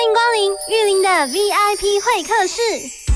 [0.00, 3.09] 欢迎光临玉林的 VIP 会客室。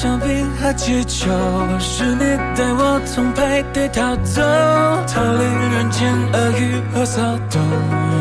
[0.00, 1.28] 香槟和气球，
[1.80, 4.40] 是你带我从派对逃走，
[5.12, 5.42] 逃离
[5.74, 7.60] 人间恶语和骚动。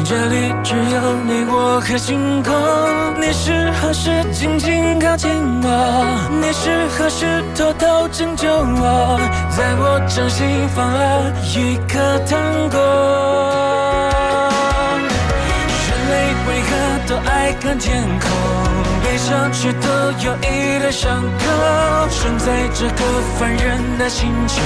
[0.03, 2.51] 这里只有你我和星空。
[3.21, 5.29] 你是何时静静靠近
[5.61, 5.69] 我？
[6.41, 9.19] 你是何时偷偷拯救我？
[9.55, 12.79] 在我掌心放了一颗糖果。
[15.85, 16.71] 人类为何
[17.07, 18.96] 都爱看天空？
[19.17, 19.89] 悲伤却都
[20.23, 23.03] 有一道伤口，生在这个
[23.39, 24.61] 凡人的星球，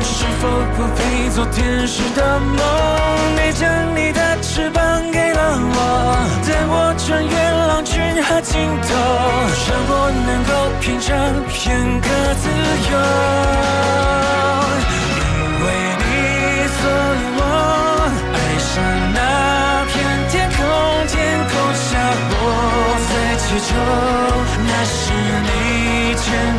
[0.00, 2.58] 是否不配做天使的梦？
[3.36, 8.88] 你将你的翅膀给了我，带我穿越狼群和尽头，
[9.70, 11.16] 让我能够品尝
[11.48, 12.08] 片刻
[12.42, 12.48] 自
[12.90, 13.91] 由。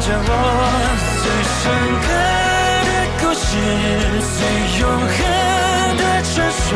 [0.05, 0.31] 着我
[1.23, 1.63] 最深
[2.03, 2.07] 刻
[2.89, 2.91] 的
[3.21, 3.45] 故事，
[4.35, 4.37] 最
[4.81, 5.15] 永恒
[5.97, 6.67] 的传说。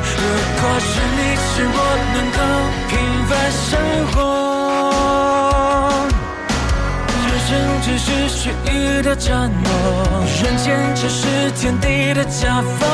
[0.00, 0.18] 如
[0.60, 1.78] 果是你，是我
[2.14, 2.38] 能够
[2.88, 2.92] 平
[3.28, 3.62] 凡生
[4.12, 4.43] 活。
[7.84, 9.68] 只是虚臾的承诺，
[10.42, 12.88] 人间只是天地的夹缝。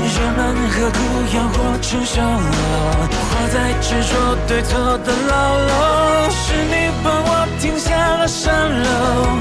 [0.00, 0.98] 人们何苦
[1.36, 3.08] 要活成小了？
[3.52, 4.14] 在执着
[4.48, 8.48] 对错的牢笼，是你帮我停下了山
[8.82, 8.88] 楼，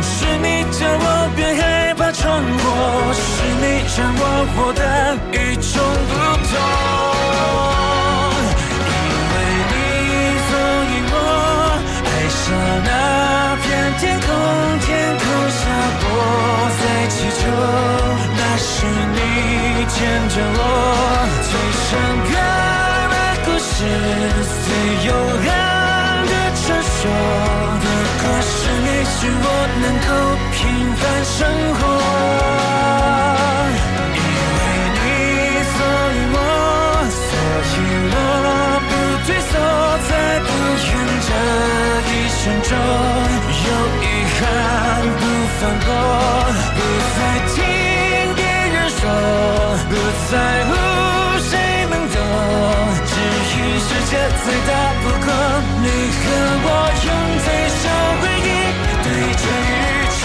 [0.01, 3.23] 是你叫我别害怕闯祸，是
[3.55, 4.21] 你让我
[4.53, 4.83] 活得
[5.31, 5.79] 与众
[6.09, 6.13] 不
[6.49, 6.53] 同。
[8.83, 8.99] 因
[9.31, 9.33] 为
[9.71, 9.73] 你，
[10.49, 10.51] 所
[10.89, 11.15] 以我
[12.03, 12.05] 爱
[12.35, 12.37] 上
[12.83, 12.89] 那
[13.99, 14.27] 天空，
[14.79, 14.87] 天
[15.17, 15.61] 空下
[16.01, 16.05] 我
[16.79, 17.41] 在祈求，
[18.37, 19.19] 那是你
[19.89, 19.97] 牵
[20.29, 20.61] 着我
[21.43, 21.51] 最
[21.83, 21.89] 深
[22.29, 22.31] 刻。
[23.11, 23.69] 的故事
[24.63, 24.67] 最
[25.05, 25.09] 永
[25.43, 25.47] 恒
[26.27, 26.97] 的传说。
[27.83, 27.85] 如
[28.21, 28.51] 果是
[28.85, 29.45] 你，是我
[29.81, 30.09] 能够
[30.55, 30.57] 平
[30.95, 31.37] 凡生
[31.75, 31.81] 活。
[34.15, 34.17] 因
[34.55, 34.59] 为
[34.95, 34.97] 你，
[35.75, 35.77] 所
[36.15, 36.37] 以我，
[37.11, 37.27] 所
[37.75, 37.77] 以
[38.15, 38.15] 我
[38.87, 38.91] 不
[39.27, 39.53] 退缩，
[40.07, 40.11] 在
[40.47, 40.49] 不
[40.87, 40.89] 愿
[41.27, 41.29] 这
[42.07, 42.71] 一生中
[45.59, 45.87] 不放过，
[46.73, 46.79] 不
[47.17, 47.19] 再
[47.53, 47.59] 听
[48.33, 49.03] 别人说，
[49.89, 49.93] 不
[50.31, 50.33] 在
[50.63, 50.71] 乎
[51.37, 51.51] 谁
[51.89, 52.15] 能懂，
[53.05, 53.11] 至
[53.57, 53.59] 于。
[53.77, 54.71] 世界最大
[55.03, 55.27] 不过，
[55.81, 56.21] 你和
[56.63, 56.67] 我
[57.03, 57.07] 用
[57.43, 57.83] 最少
[58.21, 58.49] 回忆
[59.03, 59.05] 对
[59.35, 59.71] 着宇
[60.15, 60.23] 宙。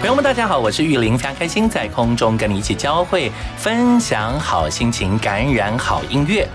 [0.00, 6.46] 朋友们，大家好，我是玉林，非常开心在空中跟你一起交汇，分享好心情，感染好音乐。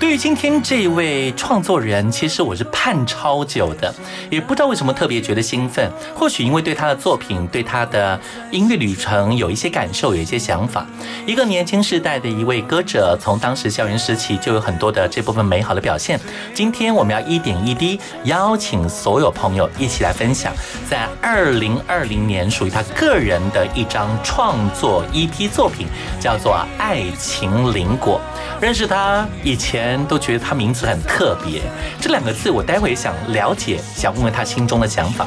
[0.00, 3.92] 对于今天这位创作人，其实我是盼超久的，
[4.28, 5.90] 也不知道为什么特别觉得兴奋。
[6.14, 10.86] 或许因为对他的作品、对他的音乐旅程有一些感受、有一些想法。
[11.26, 16.20] 一个年轻时代的一位歌者，从当时校园时期就有很多的这部分美好的表现。
[16.52, 20.52] 今天我们要一点一滴邀请所有朋友一起来分享，
[20.88, 25.86] 在二零二零年属于他个人的一张创作 EP 作品，
[26.20, 28.20] 叫做《爱情灵果》。
[28.60, 31.62] 认识他以前都觉得他名字很特别，
[32.00, 35.26] 这两个字我待会想了解，想问问他心中的想法。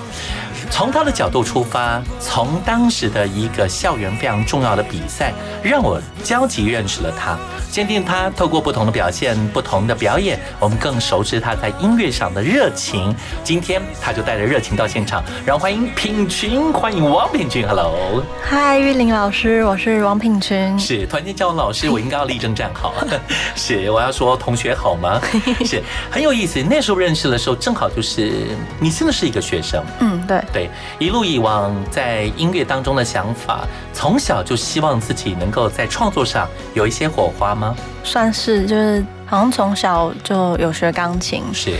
[0.69, 5.31] 从他的角度出发，从当时的一个校园非常重要的比赛，
[5.63, 7.37] 让我交集认识了他。
[7.71, 13.15] 坚定他透过不同的表现、不同的表演，我们更熟知他在音乐上的热情。
[13.43, 17.65] 今天他就带着热情到现场，让我欢迎品群，欢迎王品群。
[17.65, 20.77] Hello，嗨，玉林老师，我是王品群。
[20.77, 22.93] 是，突然间叫我老师，我应该要立正站好。
[23.55, 25.19] 是，我要说同学好吗？
[25.65, 25.81] 是
[26.11, 26.61] 很有意思。
[26.63, 28.47] 那时候认识的时候，正好就是
[28.79, 29.83] 你真的是一个学生。
[29.99, 30.43] 嗯，对。
[30.53, 30.69] 对，
[30.99, 37.75] 一路以往在音乐当中的想法，从小就希望自己能够在创作上有一些火花吗？
[38.03, 41.75] 算是就是好像从小就有学钢琴，是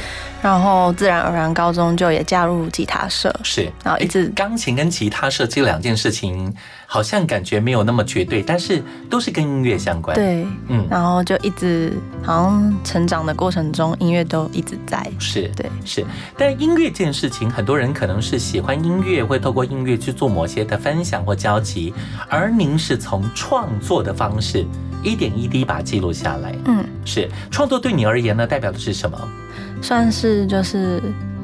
[0.47, 6.53] 然后自然而然高中就也加入吉他社，是，然后一直诶钢琴跟吉他社这两件事情，
[6.85, 11.91] 好像感觉没有那么绝对，但是都是跟音乐相关。，对，嗯，然后就一直
[12.23, 15.05] 好像成长的过程中，音乐都一直在。
[15.19, 16.05] 是，对，是。
[16.37, 21.93] 但音乐这件事情，很多人可能是喜欢音乐，会透过音乐去做某些的分享或交集，
[22.29, 24.65] 而您是从创作的方式，
[25.03, 26.55] 一点一滴把它记录下来。
[26.65, 29.17] 嗯，是创作对你而言呢，代表的是什么？
[29.81, 31.01] 算是就是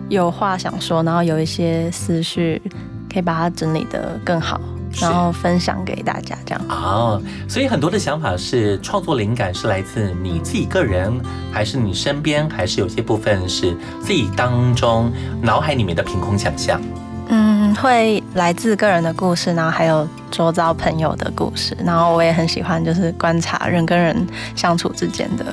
[0.10, 2.62] 有话想说，然后有一些思绪
[3.12, 4.60] 可以把它整理的更好，
[5.00, 6.62] 然后分享给大家，这样。
[6.68, 11.14] 哦，所以很多的想法是创作灵感是来自你自己个人，
[11.52, 15.12] 还是你身边，还是有些部分是自己当中
[15.42, 16.82] 脑海里面的凭空想象？
[17.30, 25.46] 嗯，会来自个人的故事，然后还有周遭朋友的故事，然后我也很喜欢就是观察人跟人相处之间的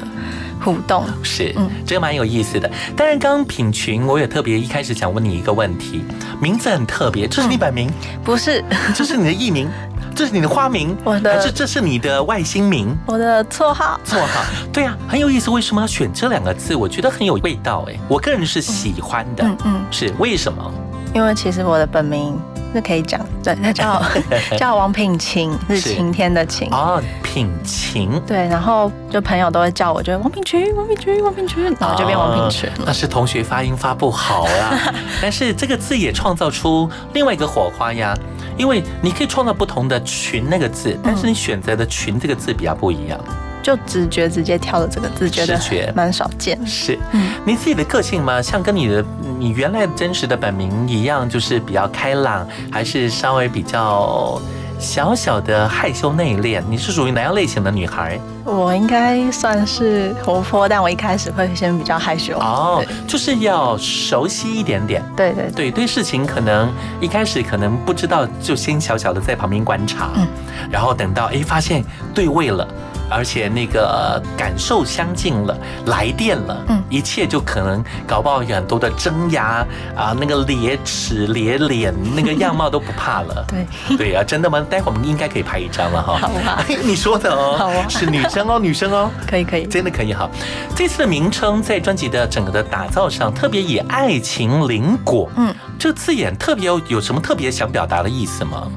[0.62, 1.05] 互动。
[1.23, 2.71] 是，嗯这个蛮有意思的。
[2.97, 6.05] 当然，刚刚品群，我也特别一开始想问你一个问题，
[6.41, 7.91] 名字很特别，这是你本名，
[8.25, 9.69] 不是这是你的艺名，
[10.17, 12.97] 这是你的花名，我的还是这是你的外星名？
[13.05, 14.43] 我的绰号，绰号，
[14.73, 15.50] 对啊，很有意思。
[15.50, 16.75] 为什么要选这两个字？
[16.75, 19.44] 我觉得很有味道哎，我个人是喜欢的。
[19.44, 20.73] 嗯嗯，是为什么？
[21.12, 22.41] 因为其实我的本名
[22.72, 24.02] 是可以讲，对，他叫
[24.58, 26.69] 叫王品晴，是是晴天的晴。
[26.70, 28.20] 哦，品晴。
[28.26, 34.94] 对，然后就朋友都会叫我，就王品群，王品群，王品群，然后就变王品群那是同学发音发不好啦。
[35.20, 38.17] 但是这个字也创造出另外一个火花呀，
[38.56, 43.19] 因为你可以创造不同的“群”那个字，但是你选择的“群”这个字比较不一样。
[43.62, 45.59] 就直觉直接跳了这个字，觉得
[45.95, 46.59] 蛮少见。
[46.67, 48.41] 是嗯你自己的个性吗？
[48.41, 49.05] 像跟你的
[49.39, 54.41] 你原来真实的本名一样，就是比较开朗，还是稍微比较
[54.79, 56.62] 小小的害羞内敛？
[56.69, 58.19] 你是属于哪样类型的女孩？
[58.45, 62.37] 我应该算是活泼，但我一开始会先比较害羞。
[62.39, 65.03] 哦，就是要熟悉一点点。
[65.17, 70.27] 对对对，对对，事情可能一开始可能不知道，就先小小的在旁边观察，嗯
[70.71, 71.85] 然后等到哎发现
[72.15, 72.67] 对位了。
[73.11, 79.67] 而且那个感受相近了，来电了，嗯一切就可能搞不好有很多的挣扎
[79.97, 83.45] 啊，那个咧齿咧脸，那个样貌都不怕了。
[83.89, 84.65] 对，对啊，真的吗？
[84.71, 86.17] 待会儿我们应该可以拍一张了哈。
[86.21, 89.11] 好啊 你说的哦，好啊是女生哦，女生哦。
[89.27, 89.67] 可以可以。
[89.67, 90.29] 真的可以哈。
[90.75, 98.71] 这次的名称在专辑的整个的打造上，特别以爱情灵果，嗯这字眼特别有有什么特别想表达的意思吗？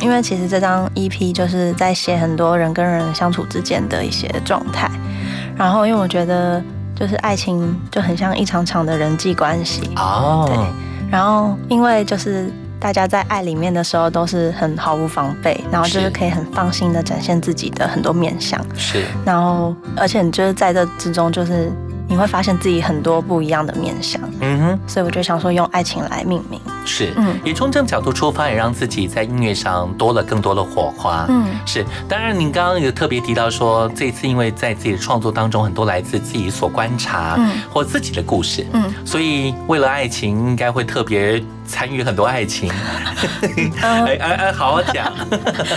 [0.00, 4.90] 嗯，因为其实这张 EP 就是在写很多人跟人相处之间的一些状态，
[5.56, 6.62] 然后因为我觉得
[6.94, 10.56] 就是爱情就很像一场场的人际关系，哦，对。
[11.10, 12.48] 然后因为就是
[12.78, 19.04] 大家在爱里面的时候都是很毫无防备，然后就是是可以很放心的展现自己的很多面相，是。
[19.24, 21.72] 然后而且你就是在这之中就是
[22.10, 27.38] 你会发现自己很多不一样的面相，嗯哼，所以我就想说用爱情来命名，是，嗯。
[27.44, 31.24] 也从这个角度出发，也让自己在音乐上多了更多的火花。
[31.28, 31.46] 嗯。
[31.64, 37.48] 是，当然，您刚刚有特别提到说，这次因为在自己的创作当中，很多来自自己所观察，嗯。
[37.70, 38.92] 或自己的故事，嗯。
[39.04, 42.72] 所以为了爱情，应该会特别参与很多爱情。
[43.42, 45.12] 嗯 哎哎哎，好好讲，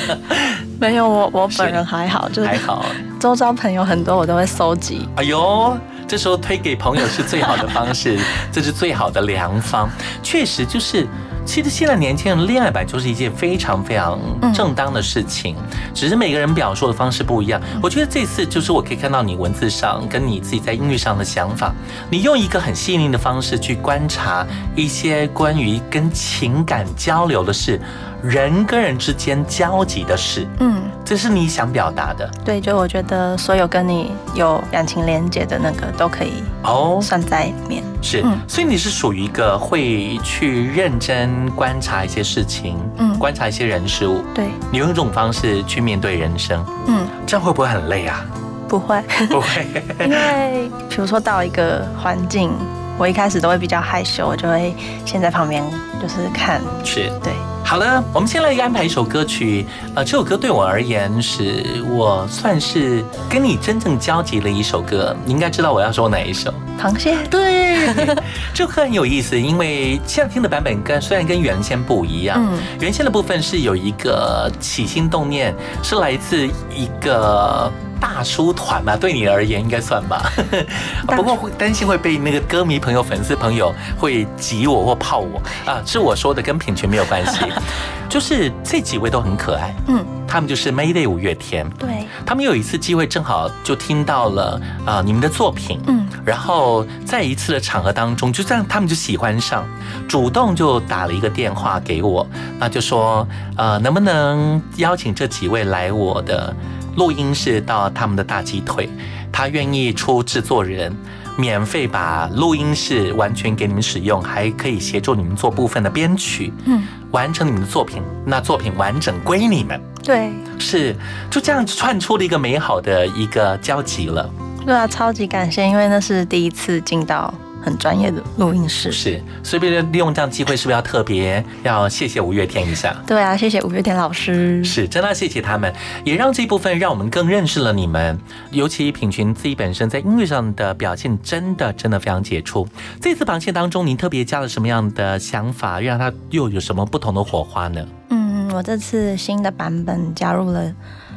[0.82, 2.84] 没有我我本人还好，就是还好。
[3.20, 5.78] 周遭朋友很多我都会搜集，哎呦，
[6.14, 8.20] 这时候推给朋友是最好的方式，
[8.54, 9.90] 这是最好的良方。
[10.22, 11.08] 确实，就是
[11.44, 14.20] 其实现在年轻人恋爱本来就是一件非常非常
[14.54, 15.56] 正当的事情，
[15.92, 17.60] 只是每个人表述的方式不一样。
[17.82, 21.74] 我觉得这次就是我可以看到你文字上跟你自己在音乐上的想法，
[22.12, 27.82] 你用一个很细腻的方式去观察一些关于跟情感交流的事，
[28.24, 32.30] 人跟人之间交集的事，嗯，这是你想表达的。
[32.46, 37.00] 对，就我觉得所有跟你有感情连接的那个都可以哦。
[37.02, 37.84] 算在里面。
[38.02, 38.40] 是，嗯。
[38.48, 43.14] 所以你是属于一个会去认真观察一些事情，嗯。
[43.20, 48.26] 观察一些人事物，对，你用这种方式去面对人生，嗯，这样会不会很累啊？
[48.70, 49.68] 不会，不会，
[50.04, 52.52] 因为比如说到一个环境，
[52.98, 55.64] 我一开始都会比较害羞，我就会先在旁边
[56.02, 57.34] 就是看，是，对，
[57.64, 59.66] 好了，我们先来安排一首歌曲。
[59.96, 65.16] 呃，这首歌对我而言，是我算是跟你真正交集的一首歌。
[65.26, 66.54] 你应该知道我要说哪一首。
[66.80, 68.16] 螃蟹，对，
[68.54, 76.46] 这歌很有意思，因为现在听的版本跟虽然跟原先不一样，嗯原先的部分是有一个起心动念，是来自
[76.76, 77.72] 一个。
[78.04, 80.30] 大叔团嘛，对你而言应该算吧。
[81.08, 87.46] 不过会担心会被那个歌迷朋友、粉丝朋友会挤我或泡我 啊，是我说的，跟品权没有关系。
[88.10, 91.68] 就是这几位都很可爱，嗯，他们就是 Mayday 五月天。
[91.80, 99.66] 对，他们有一次机会，正好就听到了啊、你们的作品，嗯，然后在一次的场合当中，就这样他们就喜欢上，
[100.10, 102.28] 主动就打了一个电话给我，
[102.60, 106.54] 那就说呃能不能邀请这几位来我的
[106.96, 108.90] 录音室到他们的大鸡腿，
[109.32, 110.96] 他愿意出制作人。
[111.36, 118.04] 免费把录音室完全给你们使用，还可以协助你们做部分的编曲，嗯，完成你们的作品。
[118.24, 120.96] 那作品完整归你们，对，是
[121.32, 124.30] 就这样串出了一个美好的一个交集了。
[124.64, 128.92] 对啊，超级感谢，因为那是第一次进到很专业的录音室。
[128.92, 132.96] 是，所以利用这样机会，是不是要特别要谢谢五月天一下？
[133.08, 134.64] 对啊，谢谢五月天老师。
[134.64, 138.20] 是，真的要谢谢他们，也让这一部分让我们更认识了你们。
[138.52, 142.68] 尤其品群自己本身在音乐上的表现，真的真的非常杰出。
[143.00, 147.86] 这次螃蟹当中，您特别加了什么样的想法，让它又有什么不同的火花呢？
[148.10, 150.74] 嗯，我这次新的版本加入了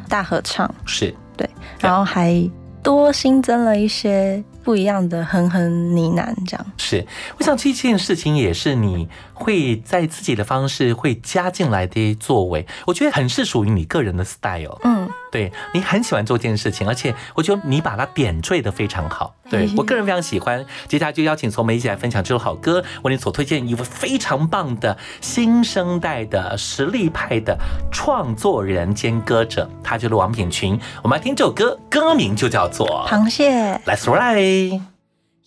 [0.08, 1.48] 大合唱，是，对，
[1.80, 2.48] 然后还
[2.82, 6.66] 多新增了一些不一样的哼哼呢喃，这样。
[6.76, 7.06] 是，
[7.38, 14.78] 我想这件事情也是你会在自己的方式会加进来的作为，我觉得很是属于你个人的 style。
[14.82, 19.34] 嗯，对你很喜欢做这件事情，而且我觉得你把它点缀的非常好。
[19.48, 20.64] 对我个人非常喜欢。
[20.88, 27.56] 接下来就邀请从梅一起来分享这首好歌，为你所推荐一位非常棒的新生代的实力派的
[27.92, 30.80] 创作人兼歌者，他就是王品群。
[31.02, 33.50] 我们来听这首歌，歌名就叫做螃蟹。
[33.84, 34.80] 《Let's Ride》。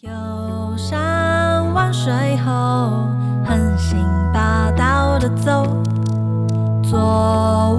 [0.02, 3.06] 游山玩水后，
[3.50, 3.98] 横行
[4.32, 5.66] 霸道的走，
[6.84, 7.00] 左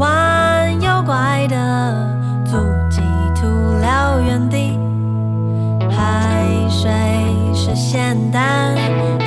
[0.00, 2.08] 弯右拐的
[2.44, 2.56] 足
[2.90, 3.00] 迹
[3.36, 3.46] 涂
[3.80, 4.76] 了原地。
[5.88, 6.90] 海水
[7.54, 8.74] 是咸淡，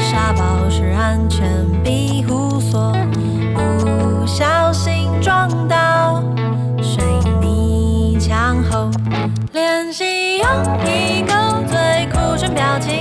[0.02, 1.48] 沙包是安全
[1.82, 2.92] 庇护所，
[3.56, 6.22] 不小心撞到
[6.82, 7.02] 水
[7.40, 8.90] 泥墙后。
[9.54, 10.48] 练习用
[10.84, 13.00] 一个最酷炫表情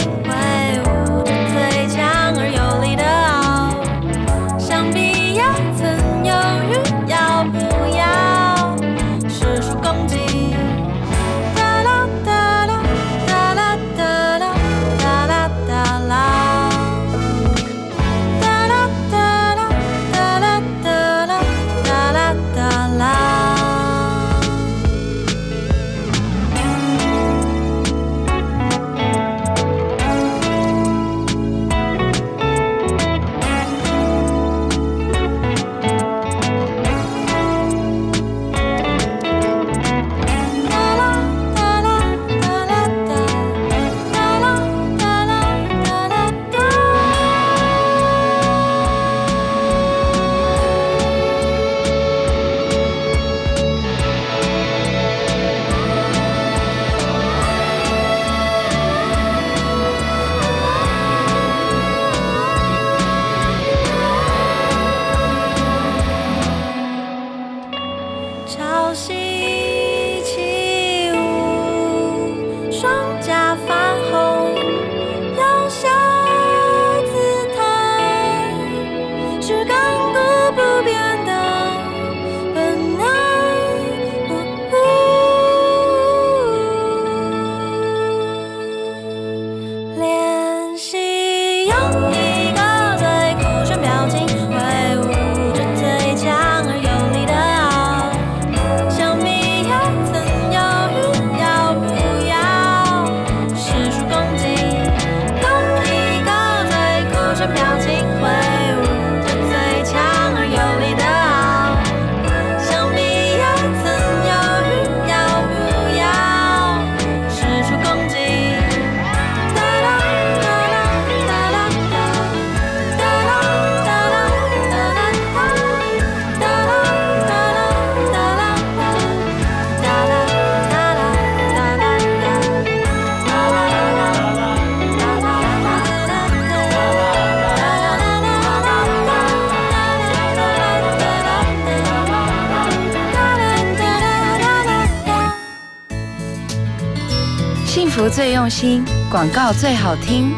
[148.43, 150.35] 用心，广告最好听。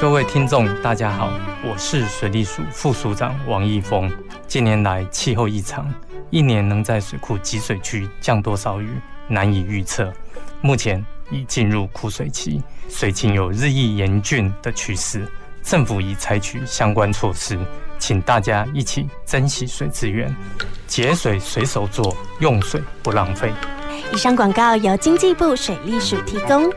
[0.00, 1.30] 各位听众，大家好，
[1.62, 4.10] 我是水利署副署长王义峰。
[4.48, 5.92] 近年来气候异常，
[6.30, 8.88] 一年能在水库集水区降多少雨
[9.28, 10.10] 难以预测。
[10.62, 15.30] 目前已进入枯水期，水情有日益严峻的趋势。
[15.62, 17.58] 政府已采取相关措施，
[17.98, 20.34] 请大家一起珍惜水资源，
[20.86, 23.52] 节水随手做，用水不浪费。
[24.12, 26.70] 以上广告由经济部水利署提供。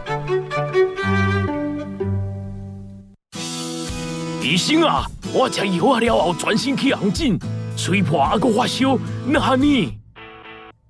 [4.41, 7.39] 医生啊，我吃药啊了后，全身起红疹，
[7.75, 9.97] 吹破还佫发烧，那哈呢？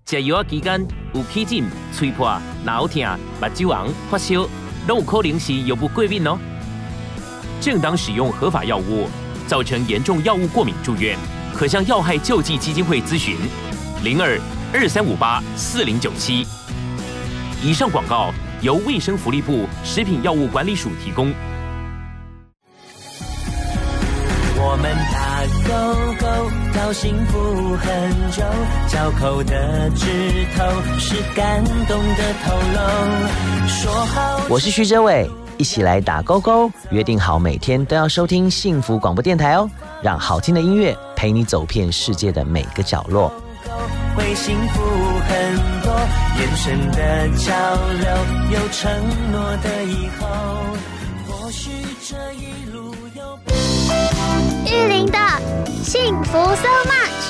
[0.06, 1.64] 食药啊期间有起疹、
[1.96, 3.02] 吹破、脑疼、
[3.40, 4.48] 目睭红、发烧，
[4.86, 6.38] 都有可能是药物过敏哦。
[7.62, 9.08] 正当使用合法药物，
[9.48, 11.18] 造成严重药物过敏住院，
[11.56, 13.38] 可向药害救济基金会咨询：
[14.04, 14.38] 零二
[14.76, 16.48] 二三五八四零九七。
[17.62, 21.32] 以上广告由卫生福利部食品药物管理署提供。
[24.58, 25.74] 我们打勾
[26.20, 26.26] 勾
[26.74, 28.42] 到幸福很久，
[28.88, 30.08] 交口的指
[30.58, 30.66] 头
[30.98, 33.68] 是感动的透露。
[33.68, 35.30] 说好，我是徐哲伟。
[35.60, 39.70] 一起来打勾勾，约定好每天都要收听幸福广播电台哦，
[40.02, 43.32] 让好听的音乐陪你走遍世界的每个角落。
[44.16, 44.82] 会幸福
[45.28, 45.94] 很多，
[46.40, 47.52] 眼神的交
[48.00, 48.08] 流，
[48.52, 48.82] 有承
[49.32, 50.28] 诺的以后，
[51.28, 51.72] 或许
[52.08, 53.40] 这一路有
[54.66, 55.18] 玉林的
[55.84, 57.24] 幸福 so much。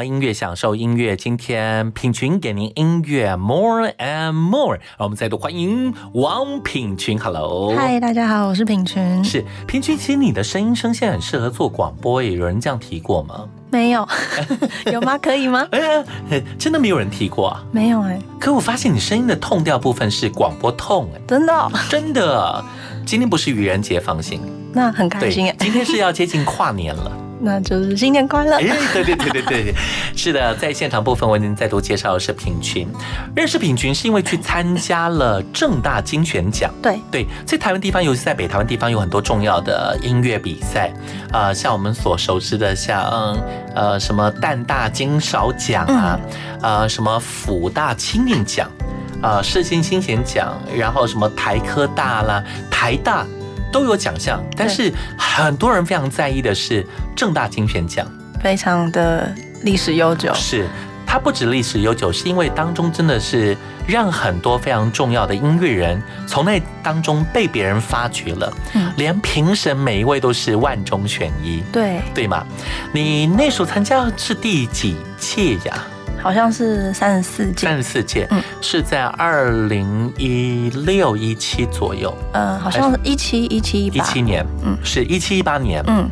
[0.00, 1.14] 要音乐，享受音乐。
[1.14, 7.20] 今天品群给您音乐 more and more，让我们再度欢迎王品群。
[7.20, 9.22] Hello，嗨，大家好，我是品群。
[9.22, 13.46] 是品群，其实你的声音声线很适合做广播耶，有人这样提过吗？
[13.70, 14.08] 没有，
[14.90, 15.18] 有吗？
[15.18, 15.68] 可以吗？
[15.70, 17.62] 哎，真的没有人提过啊。
[17.70, 22.64] 没有哎、可我发现你声音的痛调部分是广播痛哎，真的、哦，真的。
[23.04, 24.40] 今天不是愚人节，放心。
[24.72, 25.54] 那很开心哎。
[25.58, 27.12] 今天是要接近跨年了。
[27.42, 28.56] 那就是新年快乐！
[28.56, 29.74] 哎，对对对对对，
[30.14, 32.86] 是的，在现场部分，我已经再度介绍的是品群。
[33.34, 36.70] 认识品群是因为去参加了正大金选奖。
[36.82, 40.92] 对对，在台湾地方，尤其在北台湾地方，有很多重要的音乐比赛。
[41.32, 43.02] 呃，像我们所熟知的，像
[43.74, 46.20] 呃什么淡大金勺奖啊，
[46.60, 48.70] 呃什么辅大青运奖，
[49.22, 53.26] 呃世新新贤奖，然后什么台科大啦、台大。
[53.72, 58.06] 都有奖项，但是很多人非常在意的是正大金选奖，
[58.42, 60.32] 非常的历史悠久。
[60.34, 60.66] 是
[61.06, 63.56] 它不止历史悠久，是因为当中真的是
[63.86, 72.46] 让很多非常重要的音乐人从那当中被别人发掘了，嗯，连评审每一位都是万中选一，对对吗？
[72.92, 75.82] 你那时候参加是第几届呀？
[76.22, 86.08] 好像是三十四届，三十四届，嗯，是在二零一六一七左右，呃，好像是一七一七一七年，嗯，是一七一八年，嗯，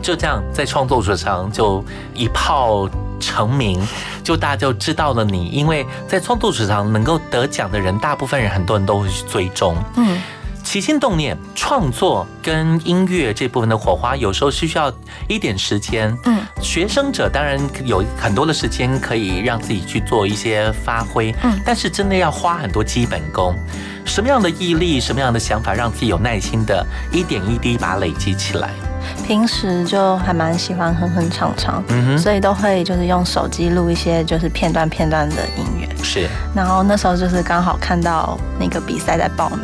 [0.00, 2.88] 就这样在创作者上就一炮
[3.20, 3.80] 成名，
[4.22, 10.20] 就大家就知道了你，因为在创作史上能够得奖的人，大部分人很多人都会去追踪，嗯。
[10.62, 14.92] 起心动念、创作跟音乐这部分的火花，有时候是需要
[15.28, 16.16] 一点时间。
[16.24, 21.34] 嗯，学生者当然有很多的时间可以让自己去做一些发挥。
[21.42, 23.54] 嗯，但是真的要花很多基本功。
[24.04, 28.70] 什么样的毅力，什么样的想法，让自己有耐心的一点一滴把它累积起来。
[29.26, 35.88] 平时就还蛮喜欢哼哼唱唱，嗯哼，所以都会就是用手机录一些就是片段片段的音乐。
[36.02, 39.60] 是，然后那时候就是刚好看到那个比赛在报名。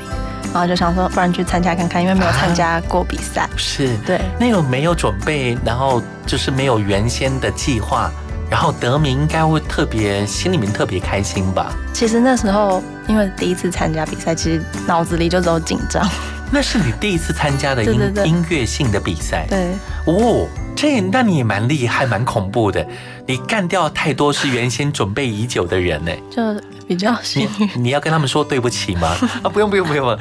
[0.52, 3.42] 然后就想说，不然去参加看看，因为没有参加过比赛。
[3.48, 8.10] 啊、是对，那种没有准备，然后就是没有原先的计划，
[8.50, 11.72] 然后得名应该会特别心里面特别开心吧？
[11.92, 16.08] 其实那时候因为第一次参加比赛，其实脑子里就只有紧张。
[16.50, 19.74] 那是你第一次参加的 音音乐性的比赛，对
[20.06, 22.86] 哦，这那你也蛮厉害，蛮恐怖的。
[23.26, 26.42] 你干掉太多是原先准备已久的人呢，就
[26.88, 27.70] 比较幸运。
[27.84, 29.14] 你要跟他们说对不起吗？
[29.44, 30.18] 啊，不用不用不用。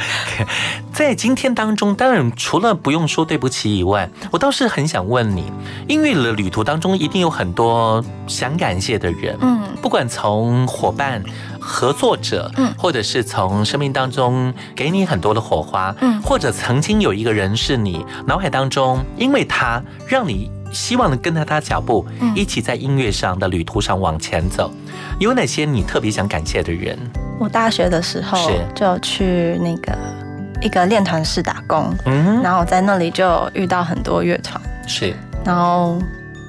[0.94, 5.52] 在今天当中，当然除了不用说对不起以外，我倒是很想问你，
[5.88, 11.24] 音乐的旅途当中一定有很多想感谢的人，嗯，不管从伙伴。
[11.60, 24.72] 合作者，嗯，或者是从生命当中给你很多的火花，嗯，或者曾经有一个人是你脑海当中，因为他让你希望能跟着他脚步，嗯，一起在音乐上的旅途上往前走。
[25.20, 26.98] 有哪些你特别想感谢的人？
[27.40, 28.38] 我大学的时候
[28.76, 29.98] 就去那个
[30.62, 35.98] 一个练团室打工，嗯，然后在那里就遇到很多乐团，是，然后。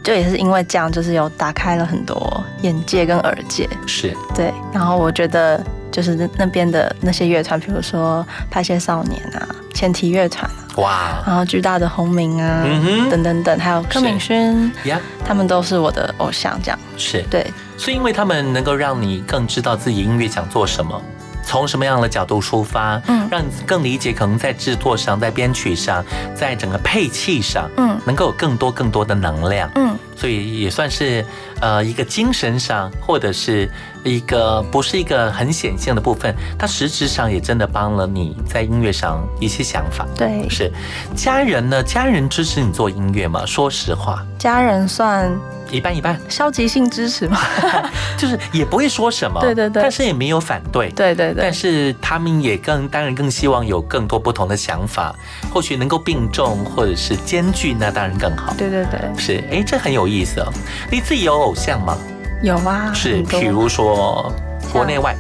[0.05, 4.55] 就也是因为这样，就是有打开了很多眼界跟耳界，是对。
[4.73, 16.79] 然后我觉得就是那边的那些乐团，比如说拍些少年啊、前提乐团啊，哇，然后巨大的轰鸣啊，嗯、等等等，还有柯敏勋呀，他们都是我的偶像，这样。
[16.97, 17.23] 是。
[17.31, 17.47] 对。
[17.77, 21.01] 是因为他们能够让你更知道自己音乐想做什么。
[21.45, 31.25] 从什么样的角度出发，嗯，让你更理解，可能在制作上，在编曲上，在整个配器上，嗯，能够有更多更多的能量，嗯，所以也算是
[31.61, 33.71] 呃一个精神上，或者是
[34.03, 40.05] 一个不是一个很显性的部分，它实质上也真的帮了你在音乐上一些想法。
[40.17, 40.73] 对，是
[41.15, 41.83] 家人呢？
[41.83, 43.47] 家人支持你做音乐吗？
[43.47, 45.31] 说实话，家人算。
[45.71, 47.39] 一半一半，消极性支持嘛，
[48.17, 55.15] 就是也不会说什么，对对对，但是也没有反对，对对对，但是他们也更当然更希望有更多不同的想法，
[55.53, 58.55] 或许能够并重或者是兼具，那当然更好。
[58.57, 60.53] 对对对，是，哎，这很有意思哦。
[60.91, 61.97] 你自己有偶像吗？
[62.43, 64.33] 有啊，是，比如说
[64.73, 65.15] 国内外，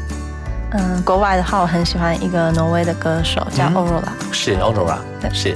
[0.72, 4.98] 嗯，国外的话，我很喜欢一个挪威的歌手叫 Aurora，是 Aurora，
[5.32, 5.54] 是。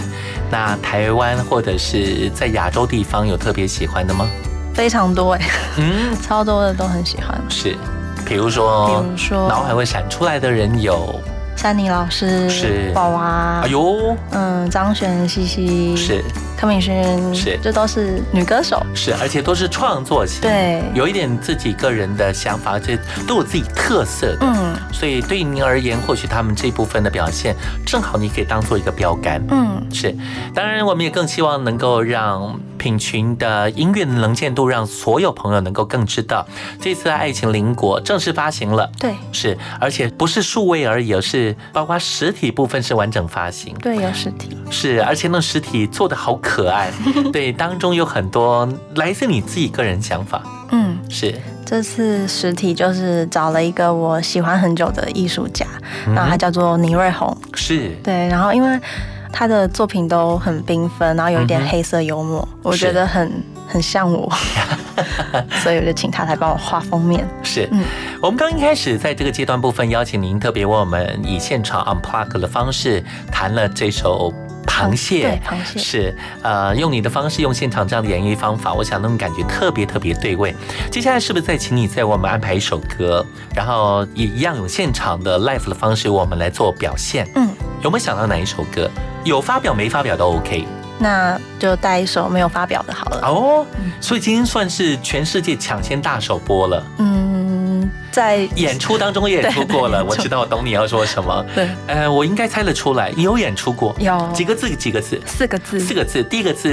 [0.50, 4.26] 那台湾或者是在亚洲地方有特别喜欢的吗？
[4.74, 5.40] 非常多哎，
[5.76, 7.40] 嗯， 超多的都很喜欢。
[7.48, 7.76] 是，
[8.26, 11.20] 比如说，比如说，脑海会闪出来的人有？
[11.54, 12.90] 珊妮老师，是。
[12.94, 16.24] 宝娃，哎呦，嗯，张悬、西西，是
[16.62, 16.94] 柯敏勋，
[17.34, 22.96] 是，这都是女歌手，是，而且都是创作型，对，有一点自己个人的想法，而且
[23.26, 30.16] 都有自己特色的，嗯，所以对您而言，或许他们这部分的表现，正好你可以当做一个标杆，嗯，是。
[30.54, 32.60] 当然，我们也更希望能够让。
[32.78, 36.44] 品群的音乐的能见度，让所有朋友能够更知道。
[36.80, 43.72] 这次的《爱情邻国》正式发行了，对，是，而且不是数位而已，而是包括实体部分是完整发行。
[43.80, 44.58] 对，有实体。
[44.68, 46.90] 是，而且那实体做的好可爱，
[47.32, 50.42] 对，当中有很多来自你自己个人想法。
[50.70, 51.34] 嗯，是。
[51.64, 55.64] 这次实体就是找了一个我喜欢很久的艺术家，
[56.14, 57.34] 然后他叫做倪瑞红。
[57.54, 57.88] 是。
[58.02, 58.78] 对，然后因为
[59.32, 63.30] 他的作品都很缤纷，然后有一点黑色幽默，我觉得很
[63.66, 64.30] 很像我，
[65.62, 67.26] 所以我就请他来帮我画封面。
[67.42, 67.82] 是，嗯，
[68.20, 74.32] 我们刚一开始在这个阶段部分邀请您特别为我们以现场 unplug 的方式弹了这首。
[74.90, 80.54] 螃蟹，对，螃蟹是呃，用你的方式，用现场这样的演绎方法，我想那种感觉特别特别对味。
[80.90, 87.28] 接下来是不是再请你再为我们安排一首歌，然后也一样用现场的 live 的方式，我们来做表现？
[87.34, 87.48] 嗯，
[87.82, 88.90] 有没有想到哪一首歌？
[89.24, 90.66] 有发表没发表都 OK。
[90.98, 93.20] 那就带一首没有发表的好了。
[93.26, 93.66] 哦，
[94.00, 96.84] 所以今天算是全世界抢先大首播了。
[96.98, 97.21] 嗯，
[98.12, 101.44] 在演出当中演出过了，我知道，我懂你要说什么。
[101.54, 104.76] 对，呃，我应该猜得出来，有演出过，有几个字？
[104.76, 105.20] 几个字？
[105.26, 105.80] 四个字。
[105.80, 106.22] 四个字。
[106.22, 106.68] 第一个字，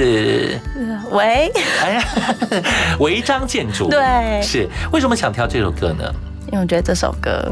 [1.10, 1.50] 违。
[1.82, 2.04] 哎呀，
[3.00, 3.88] 违章建筑。
[3.88, 6.04] 对，是为什么想挑这首歌呢？
[6.48, 7.50] 因为我觉得这首歌。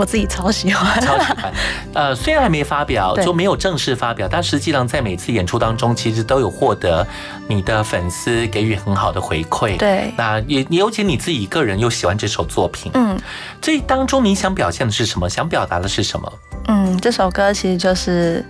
[0.00, 1.52] 我自己超喜欢， 超喜欢。
[1.92, 7.06] 呃，虽然还没发表，就没有正式发表，但实际上在每次演出当中，其实都有获得
[7.46, 9.76] 你的粉丝给予很好的回馈。
[9.76, 13.20] 对，那也尤其你自己个人又喜欢这首作品，嗯，
[13.60, 15.28] 这当中你想表现的是什么？
[15.28, 16.32] 想表达的是什么？
[16.68, 18.42] 嗯，这首歌其实就是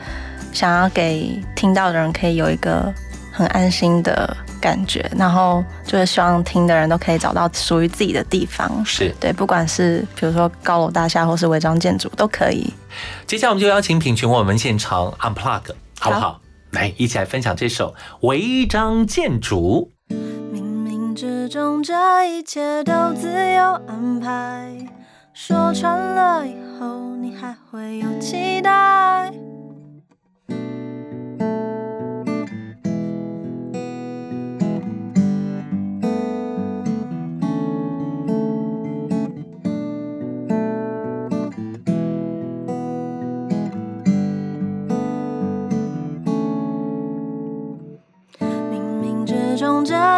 [0.52, 2.94] 想要给听到的人可以有一个
[3.32, 4.36] 很安心的。
[4.60, 8.84] 感觉，然后就是希望听的人都可以找到属于自己的地方。
[8.84, 12.72] 是对，不管是比如说高楼大厦或是违章建筑都可以。
[13.26, 15.62] 接下来我们就邀请品群我们现场 unplug，
[15.98, 16.40] 好不好？
[16.72, 19.90] 来，一起来分享这首违章建筑。
[20.08, 24.70] 冥冥之中，这一切都自有安排。
[25.32, 29.32] 说穿了以后，你还会有期待。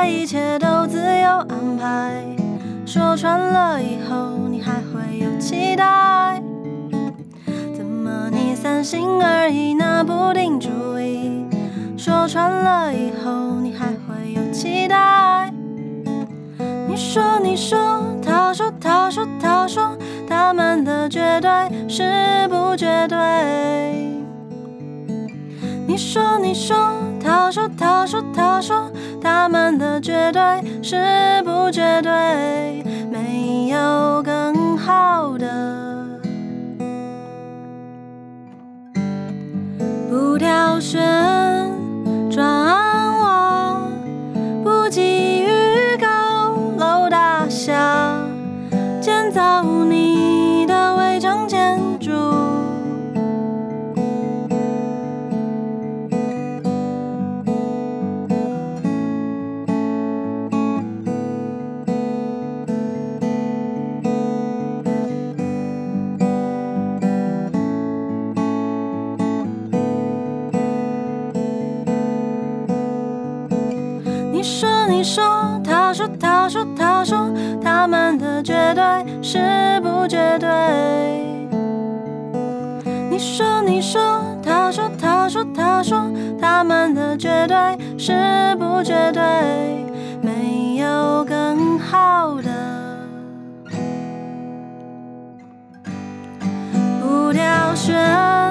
[0.07, 2.25] 一切都自有安排，
[2.85, 6.43] 说穿了以后，你还会有期待？
[7.75, 11.47] 怎么你三心二意拿不定主意？
[11.97, 15.53] 说穿了以后，你还会有期待？
[16.87, 19.97] 你说你说，他说他说他说，
[20.29, 21.51] 他们的绝对
[21.89, 23.17] 是不绝对？
[25.87, 26.77] 你说你说，
[27.23, 28.92] 他说他说他说。
[29.23, 30.43] 他们的绝对
[30.83, 35.82] 是不绝对，没有更好的，
[87.23, 87.57] 绝对
[87.97, 89.23] 是不绝对？
[90.21, 92.51] 没有更好的，
[97.01, 98.42] 不挑选。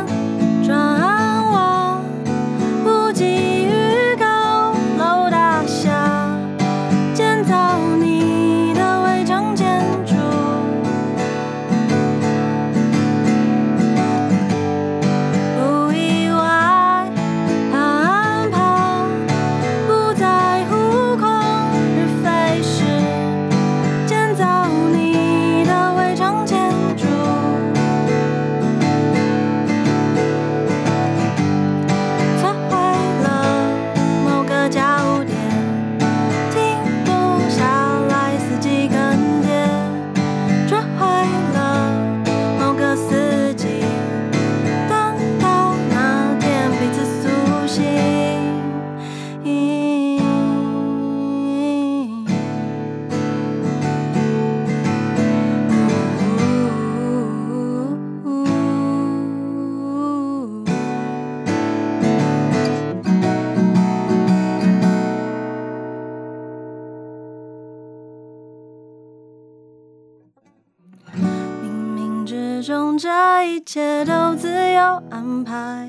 [73.62, 75.88] 一切都自有安排。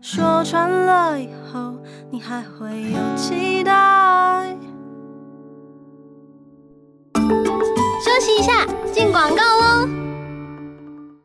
[0.00, 1.74] 说穿了以后，
[2.10, 4.56] 你还会有期待。
[7.14, 9.88] 休息一下，进广告喽。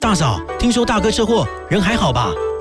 [0.01, 2.29] 大嫂，听说大哥车祸，人还好吧？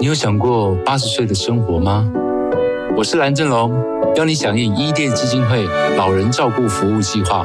[0.00, 2.08] 你有想过八十岁的生活吗？
[2.96, 3.72] 我是蓝正龙，
[4.14, 7.44] 邀你响应伊甸基金会老人照顾服务计划，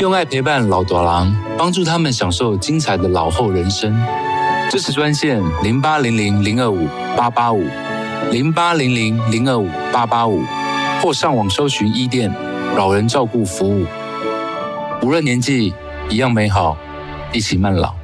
[0.00, 3.94] 用爱陪伴老多郎，帮助他们享受精彩的老后人生。
[4.70, 7.62] 支持专线零八零零零二五八八五
[8.30, 10.40] 零八零零零二五八八五，
[11.02, 12.34] 或上网搜寻伊甸
[12.74, 13.84] 老人照顾服务。
[15.02, 15.74] 无论年纪，
[16.08, 16.78] 一样美好，
[17.30, 17.94] 一起慢老。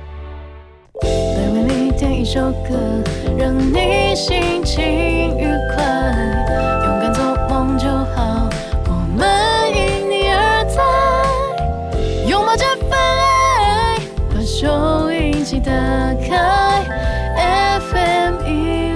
[2.33, 2.79] 首歌，
[3.37, 4.81] 让你心情
[5.37, 5.83] 愉快，
[6.85, 8.49] 勇敢做梦就好，
[8.87, 9.29] 我们
[9.75, 10.81] 因你而在，
[12.29, 13.99] 拥抱这份爱，
[14.33, 15.73] 把收音机打
[16.29, 16.85] 开
[17.91, 18.49] ，FM 一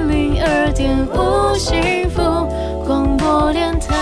[0.09, 2.23] 零二点五幸福
[2.87, 3.97] 广播电台。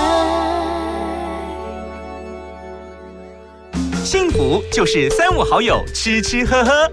[4.04, 6.92] 幸福就是三五好友吃吃喝喝，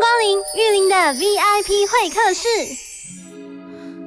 [0.00, 2.46] 光临玉林的 VIP 会客室。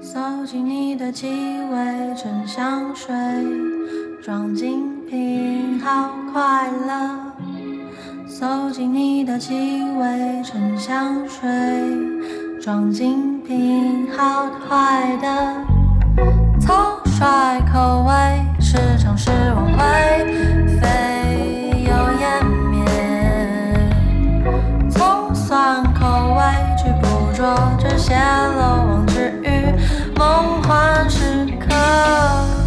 [0.01, 3.13] 搜集你的气味，纯香水，
[4.23, 7.33] 装进瓶，好快乐。
[8.25, 9.53] 搜集你的气
[9.99, 11.49] 味，纯香水，
[12.61, 15.55] 装进瓶，好快的。
[16.61, 19.79] 草率口味，时常是往回，
[20.79, 20.87] 非
[27.41, 29.73] 捕捉这些漏网之鱼，
[30.15, 32.60] 梦幻时刻。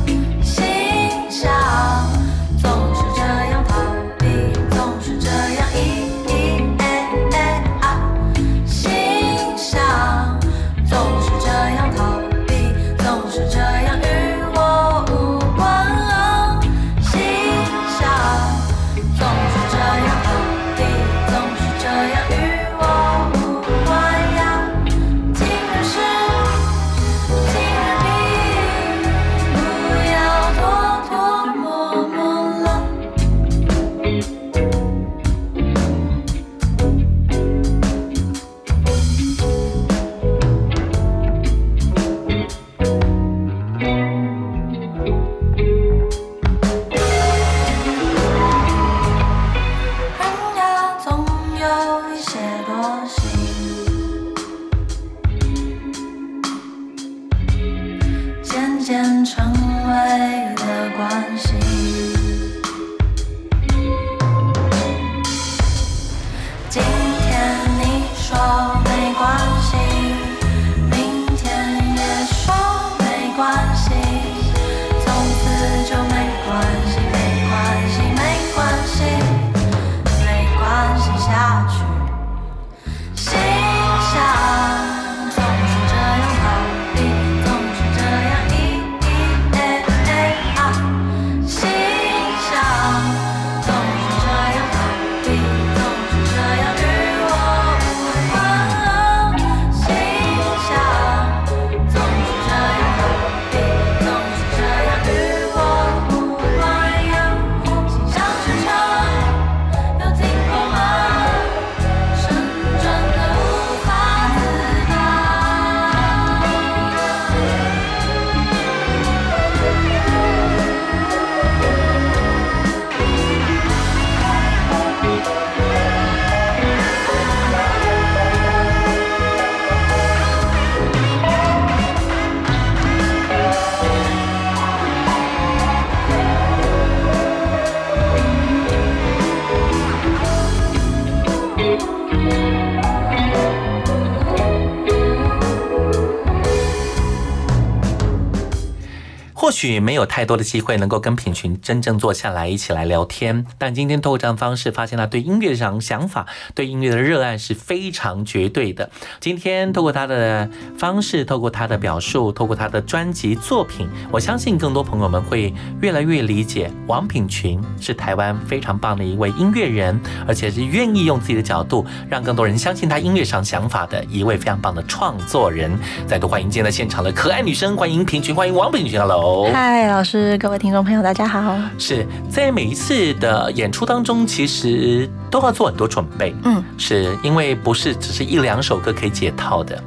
[149.64, 158.90] 许没有太多的机会能够跟品群真正坐下来一起来聊天，但今天透过这样方式，发现他对音乐上想法、对音乐的热爱是非常绝对的。
[159.20, 169.98] 今天透过他的方式，透过他的表述，透过他的专辑作品，我相信更多朋友们会越来越理解王品群是台湾非常棒的一位音乐人，
[170.28, 175.74] 而且是愿意用自己的角度让更多人相信他音乐上想法的一位非常棒的创作人。
[176.06, 179.53] 再度欢迎今天在现场的可爱女生，欢迎品群，欢迎王品群，Hello。
[179.54, 181.56] 嗨，老师，各位听众朋友，大家好。
[181.78, 186.34] 是在每一次的演出当中，其实都要做很多准备。
[186.42, 189.80] 嗯，是因为不是只是一两首歌可以解套的。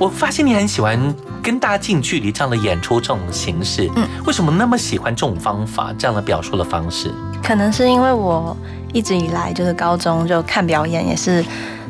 [0.00, 0.98] 我发现你很喜欢
[1.40, 3.88] 跟大家近距离这样的演出这种形式。
[3.94, 7.14] 嗯，为什么那么喜欢这种方法，这样的表述的方式？
[7.40, 8.56] 可能是因为我
[8.92, 11.44] 一直以来就是高中就看表演，也是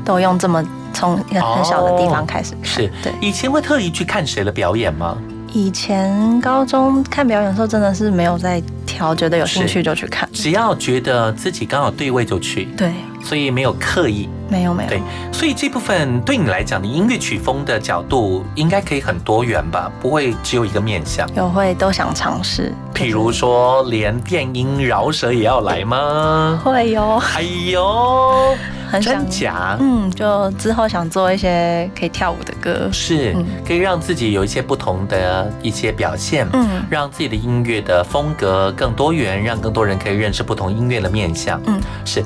[0.04, 0.62] 都用这么
[0.92, 2.64] 从一个很小的地方开始看。
[2.64, 3.14] 是对。
[3.18, 5.16] 以前会特意去看谁的表演吗？
[5.55, 12.64] 以前高中看表演的时候，真的是没有在挑，觉得有兴趣就去看，只要觉得自己刚好对位就去。
[12.76, 12.92] 对，
[13.22, 14.88] 所以没有刻意，没有没有。
[14.88, 15.00] 对，
[15.32, 19.88] 所以这部分对你来讲，你音乐曲风的角度应该可以很多元吧？
[20.00, 21.24] 不会只有一个面向。
[21.36, 26.61] 有会都想尝试，譬如说连电音饶舌也要来吗？
[26.64, 27.22] 会哟。
[27.36, 28.57] 哎呦。
[28.95, 29.76] 很真假？
[29.80, 41.61] 嗯，就之后想做一些可以跳舞的歌，是、嗯可以让自己有一些不同的一些表现，嗯让自己的音乐的风格更多元，让更多人可以认识不同音乐的面向。
[41.66, 42.22] 嗯，是。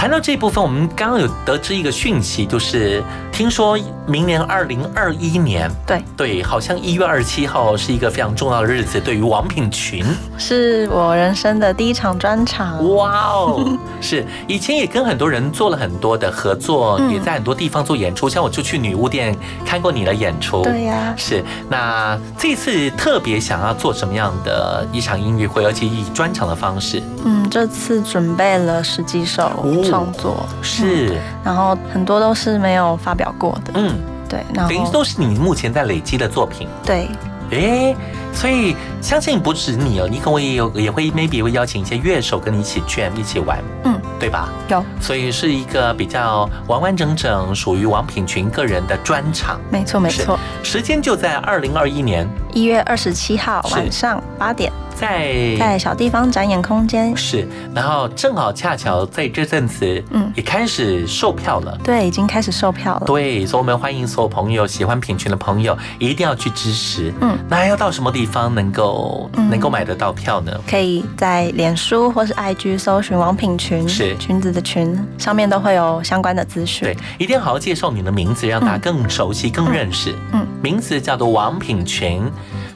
[0.00, 10.02] 谈到这部分，我们刚刚有得知一个讯息，就是听说明年二零二一年，对对，好像一月二十七号是一个非常重要的日子，对于王品群，
[10.38, 12.82] 是我人生的第一场专场。
[12.94, 19.36] 哇哦， 是以前也跟很多人做了很多的合作，嗯也在很多地方做演出，像我就去女巫店
[19.66, 20.62] 看过你的演出。
[20.62, 21.44] 对呀是。
[21.68, 27.02] 那这次特别想要做什么样的一场音乐会，而且以专场的方式？
[27.22, 29.50] 嗯，这次准备了十几首
[29.90, 33.72] 创作，是，然后很多都是没有发表过的。
[33.74, 33.94] 嗯，
[34.28, 36.68] 对，然后等于都是你目前在累积的作品。
[36.84, 37.08] 对，
[37.50, 37.96] 诶，
[38.32, 44.48] 所以相信不止你哦，你可能也有也会 maybe 会邀请一些乐手跟你一起 jam 一起玩，嗯，对吧？
[44.68, 49.60] 有，所以是一个比较完完整整属于王品群个人的专场。
[49.70, 57.14] 没错没错，时间就在二零二一年一月二十七号晚上八点，在在小地方展演空间。
[57.16, 61.76] 是，然后正好恰巧在这阵子，嗯也开始售票了。
[61.84, 63.02] 对，已经开始售票了。
[63.06, 67.12] 对，所以我们欢迎所有朋友喜欢品群的朋友，一定要去支持。
[67.20, 69.50] 嗯，那要到什么地方能够、嗯。
[69.50, 70.52] 能够买得到票呢？
[70.68, 74.16] 可以在脸书或是 IG 搜寻王品群，是。
[74.16, 76.82] 裙子的裙，上面都会有相关的资讯。
[76.82, 80.14] 对，一定要好好介绍你的名字，让大家更熟悉、更认识。
[80.32, 82.22] 嗯，名字叫做王品群，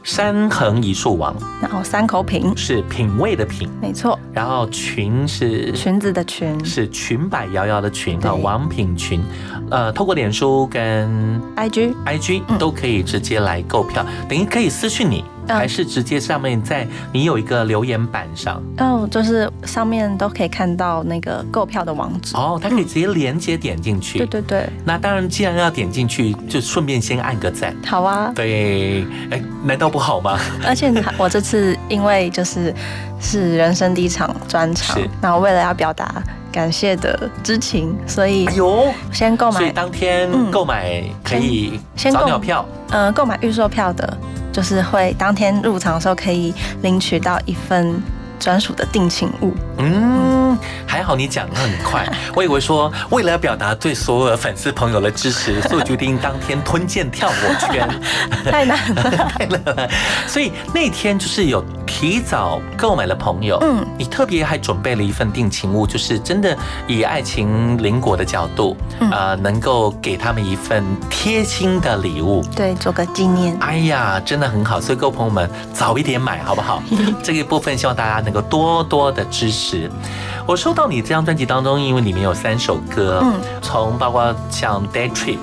[0.02, 1.32] 山横一树王，
[1.62, 9.22] 然后三口品，是品味的品，没错，然后群是裙子的裙，是裙摆摇摇的裙啊，王品群。
[9.70, 22.36] 呃，透过脸书跟 IG IG 都可以直接来购票，等于可以私讯你，嗯还是直接上面在你有一个留言板上嗯，就是上面都可以看到那个购票的网址。
[22.36, 24.18] 哦，它可以直接连接点进去。
[24.18, 27.74] 对对对，那当然，既然要点进去，就顺便先按个赞。
[27.86, 28.32] 好啊。
[28.34, 30.38] 对，哎，难道不好吗？
[30.66, 32.74] 而且我这次因为就是
[33.20, 42.66] 是人生第一场专场是，那我为了要表达感谢的之情，所以有先购买，所以当天嗯购买可以先购早鸟票。
[42.90, 44.16] 嗯，购买预售票的，
[44.54, 48.00] 就是会当天入场的时候可以领取到一份
[48.38, 49.54] 专属的定情物。
[49.78, 50.56] 嗯，
[50.86, 57.34] 还好你讲的很快， 我以为说为了表达对所有的粉丝朋友的支持，所以我决定当天吞剑跳火
[57.66, 57.88] 圈，
[58.50, 59.02] 太难了，
[59.36, 59.90] 太难了。
[60.26, 66.56] 所以那天就是有提早购买的朋友，嗯，你特别还准备了一份定情物，就是真的
[66.86, 72.42] 以爱情邻国的角度，嗯呃，能够给他们一份贴心的礼物。
[72.54, 73.56] 对，做个纪念。
[73.60, 76.82] 哎呀，真的很好，所以各位朋友们早一点买好不好？
[77.22, 79.90] 这个部分希望大家能够多多的支持。
[80.46, 85.36] 我收到你这张专辑当中，因为里面有三首歌，嗯，从包括像《Day Trip》，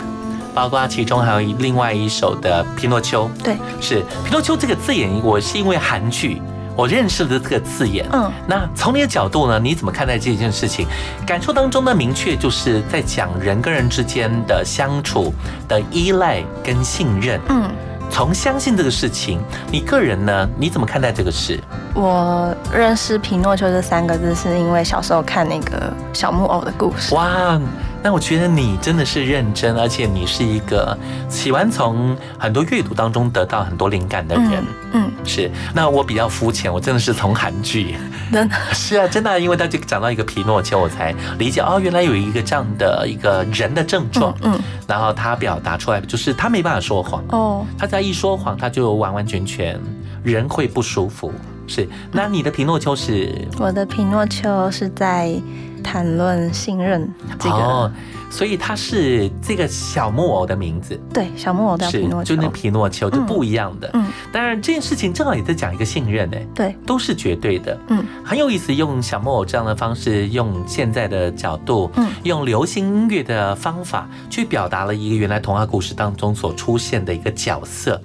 [0.53, 6.41] 包括其中还有另外一首的《皮诺丘》，对，是“皮诺丘”这个字眼，我是因为韩剧。
[6.73, 10.87] 我认识了这个字眼，嗯，那从你的角度呢，你怎么看待这件事情？
[11.27, 15.33] 感受当中呢，明确就是在讲人跟人之间的相处
[15.67, 17.69] 的依赖跟信任，嗯，
[18.11, 19.41] 从相信这个事情，
[19.71, 21.59] 你个人呢，你怎么看待这个事？
[21.95, 27.15] 我认识匹诺丘这三个字，是因为小时候看那个小木偶的故事。
[27.15, 27.59] 哇，
[28.03, 30.97] 那我觉得你真的是认真，而且你是一个
[31.29, 34.63] 喜欢从很多阅读当中得到很多灵感的人。
[34.93, 35.51] 嗯，是。
[35.73, 37.95] 那我比较肤浅，我真的是从韩剧。
[38.31, 44.35] 真的 是啊，真的，因为他就讲到一个皮诺丘，我才理解哦，原来有一个这样的一个人的症状。
[44.41, 47.23] 嗯，然后他表达出来就是他没办法说谎。
[47.29, 49.79] 哦，他在一说谎，他就完完全全
[50.23, 51.31] 人会不舒服。
[51.67, 51.87] 是。
[52.11, 53.47] 那你的皮诺丘是？
[53.59, 55.39] 我的皮诺丘是在。
[55.83, 57.09] 谈论信任
[57.39, 57.91] 这个，
[58.29, 60.99] 所以他是这个小木偶的名字。
[61.13, 63.89] 对，小木偶的皮诺丘，就那皮诺丘就不一样的。
[63.93, 66.37] 嗯，当然这件事情正好也在讲一个信任呢。
[66.55, 67.77] 对，都是绝对的。
[67.87, 78.01] 嗯，很有意思，用小木偶这样的方式，用现在的角度，嗯，用流行音乐的方法去表达了一个原来童话故事当中所出现的一个角色，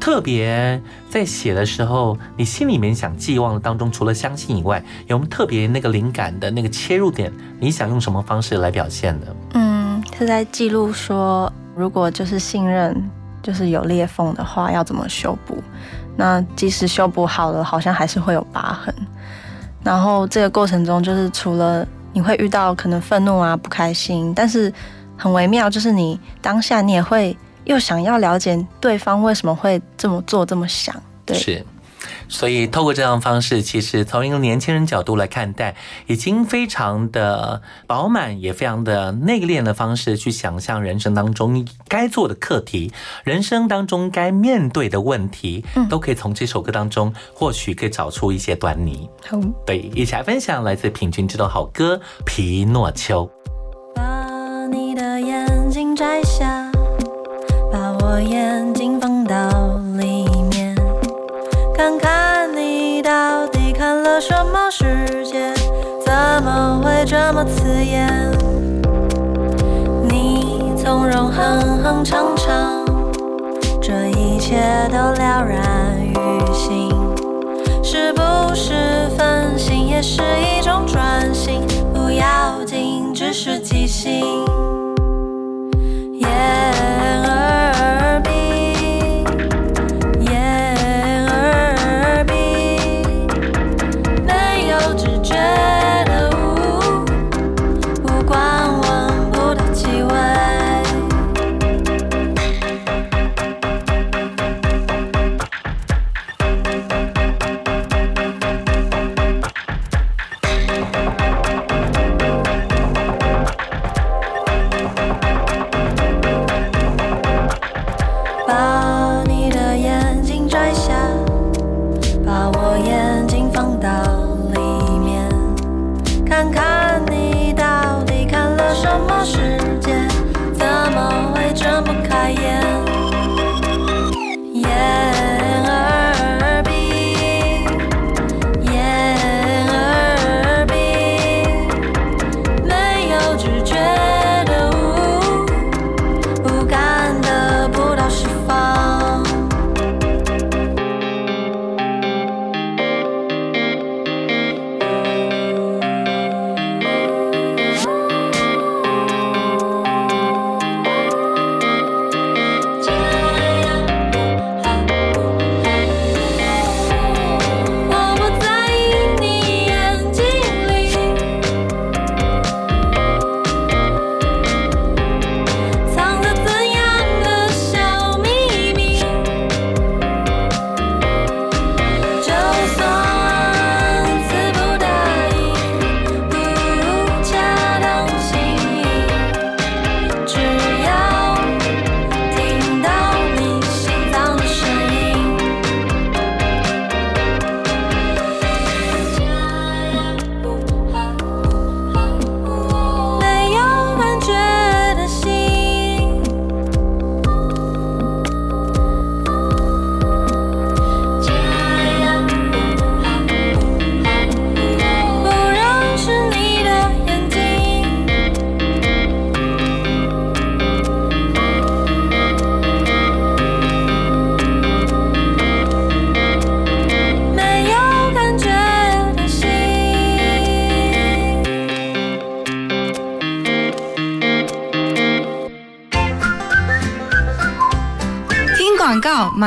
[0.00, 0.80] 特别。
[1.10, 7.32] 在写的时候，你心里面想寄望的当中，除了相信以外，有没有特别那个灵感的那个切入点？
[7.58, 9.26] 你想用什么方式来表现呢？
[9.54, 12.96] 嗯，是在记录说，如果就是信任
[13.42, 15.62] 就是有裂缝的话，要怎么修补？
[16.16, 18.94] 那即使修补好了，好像还是会有疤痕。
[19.82, 24.72] 然后这个过程中，就是除了你会遇到可能愤怒啊、不开心，但是
[25.16, 27.36] 很微妙，就是你当下你也会。
[27.64, 30.94] 又想要了解对方为什么会这么做、这么想，
[31.26, 31.62] 对，是，
[32.28, 35.74] 所以透过这样的方式，其实从一个年轻人角度来看待，
[36.06, 42.92] 已经非常的饱满，也非常的内敛的方式去想象人生当中该做的课题，
[43.24, 49.08] 人生当中该面对的问题，都可以从这首歌当中或许可以找出一些端倪。
[49.26, 53.24] 好，对，一起来分享来自品君这首好歌《皮诺丘》。
[53.94, 56.70] 把你的眼睛摘下。
[57.70, 58.97] 把我眼睛
[67.08, 68.06] 这么刺眼？
[70.10, 72.84] 你从容哼哼唱唱，
[73.80, 76.12] 这一切都了然于
[76.52, 76.90] 心。
[77.82, 81.62] 是不是分心也是一种专心？
[81.94, 84.22] 不要紧，只是即兴。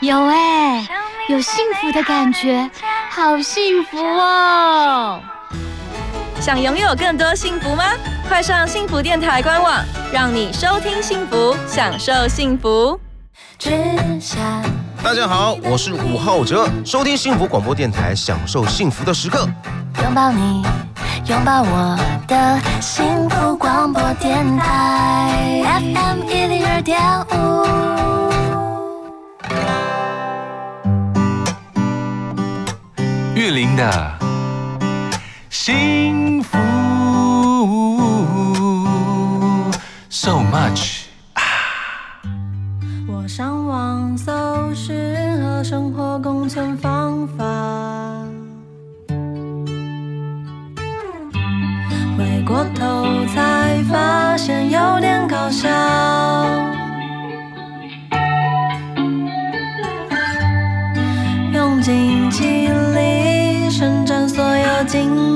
[0.00, 0.86] 有哎，
[1.28, 2.70] 有幸福的感觉，
[3.10, 5.18] 好幸福哦。
[6.38, 7.84] 想拥有更多幸福吗？
[8.28, 9.82] 快上幸福电台官网，
[10.12, 13.00] 让你收听幸福，享受幸福。
[15.02, 19.48] 大家好，我是吴浩哲，收听幸福广播电台，享受幸福的时刻。
[20.02, 20.62] 拥抱你，
[21.26, 28.35] 拥抱我的幸福广播电台，FM 一零二点五。
[33.56, 34.12] 林的
[35.48, 36.58] 幸福
[40.10, 41.04] ，so much。
[43.08, 44.94] 我上网搜寻
[45.42, 47.46] 和生活共存方法，
[52.18, 55.70] 回过头才发现有点搞笑。
[64.86, 65.35] 静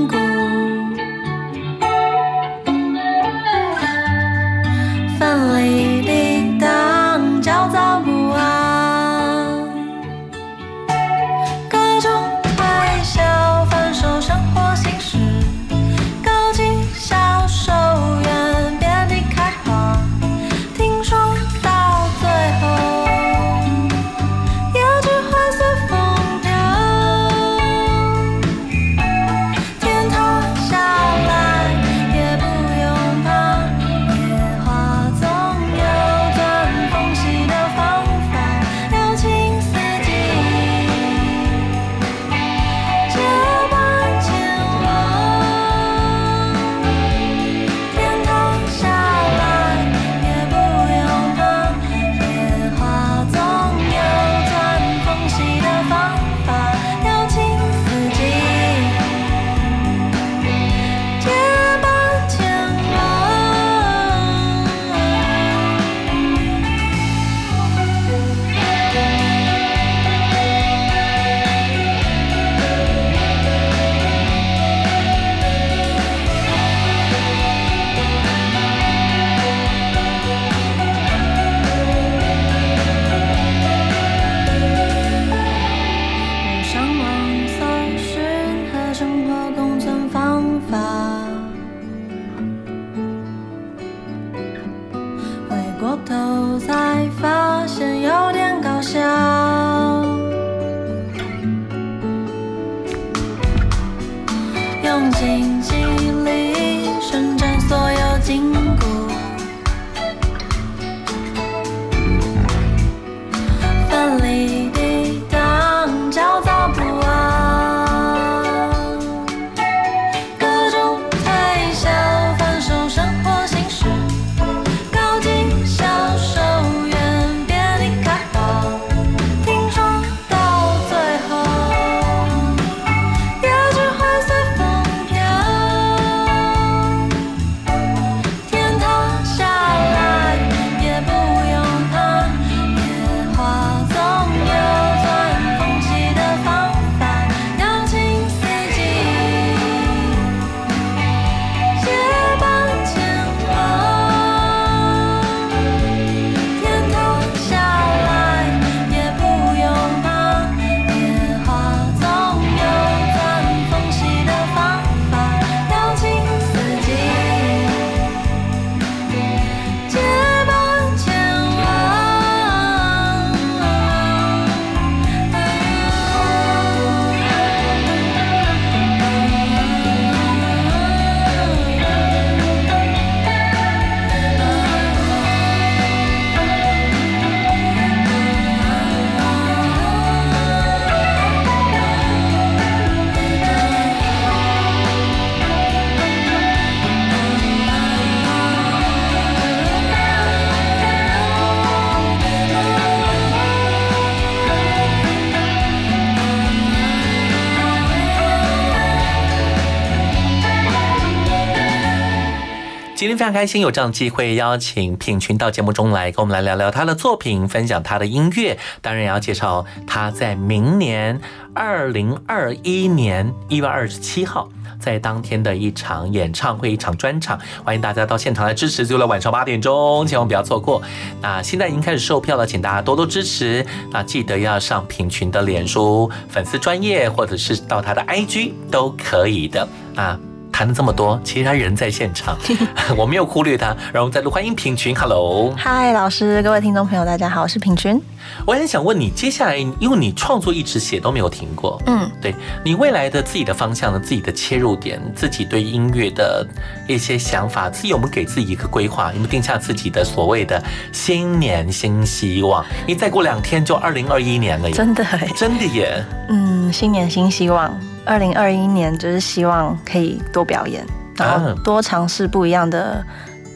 [213.30, 221.20] 常开心有这样机会邀请品群到节目中来，跟我们来聊聊他的作品，分享他的音乐，当然也要介绍他在明年
[221.54, 224.48] 二零二一年一月二十七号。
[224.80, 230.82] 在当天的一场演唱会、一场专场，欢迎大家到现场来支持，就在晚上八点钟，千万不要错过。
[231.20, 233.64] 那现在已经开始售票了，请大家多多支持。
[233.92, 240.18] 那记得要上品群的脸书粉丝专业，或者是到他的 IG 都可以的啊。
[240.52, 242.36] 谈了这么多，其实他人在现场，
[242.96, 243.74] 我没有忽略他。
[243.92, 248.00] 然后再度欢迎品群，Hello，嗨，老师，各位听众朋友，大家好，我是品群。
[248.46, 252.34] 我很想问你，接下来因为你创作一直写都没有停过，嗯，对
[252.64, 256.46] 你未来的自己的方向呢，自己的切入点，自己对音乐的
[256.86, 259.08] 一些想法，自己有没有给自己一个规划？
[259.12, 262.64] 有没有定下自己的所谓的新年新希望？
[262.86, 267.74] 因为再过两天就二零二一年了耶，真的哎，真的耶，嗯，新年新希望。
[268.10, 270.84] 二零二一年就是希望可以多表演，
[271.14, 273.00] 然后多尝试不一样的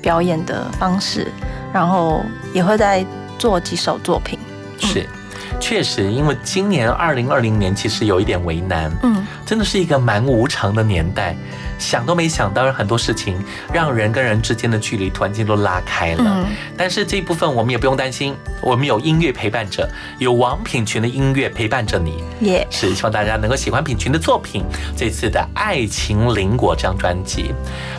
[0.00, 1.26] 表演的方式，
[1.72, 3.04] 然后也会再
[3.36, 4.38] 做几首作品。
[4.78, 5.08] 是，
[5.58, 11.34] 确实，因为今年二零二零年其实有一点为难，嗯，真的是一个蛮无常的年代。
[11.78, 13.36] 想都没想到，很多事情
[13.72, 16.24] 让人跟人之间的距离突然间都拉开了。
[16.24, 16.46] 嗯，
[16.76, 22.22] 但是这一部分我们也不用担心，我们有音乐陪伴着，有王品群的音乐陪伴着你。
[22.40, 24.64] 耶，是希望大家能够喜欢品群的作品。
[24.96, 27.52] 这次的《爱情邻国》这张专辑，